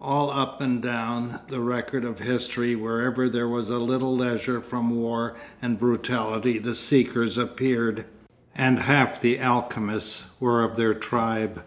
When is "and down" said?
0.60-1.40